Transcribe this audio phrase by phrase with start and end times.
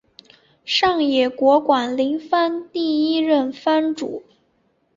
[0.65, 4.23] 上野国馆林藩第一任藩主。